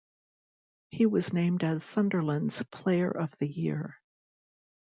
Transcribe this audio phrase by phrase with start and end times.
[0.89, 4.01] He was named as Sunderland's Player of the Year.